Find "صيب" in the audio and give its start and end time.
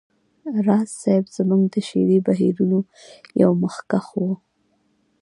1.01-1.25